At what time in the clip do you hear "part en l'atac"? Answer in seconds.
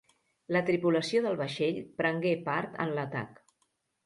2.49-3.39